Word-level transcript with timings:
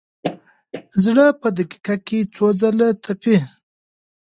زړه 1.03 1.25
په 1.41 1.47
دقیقه 1.57 1.95
کې 2.07 2.19
څو 2.35 2.45
ځله 2.59 2.87
تپي. 3.03 3.37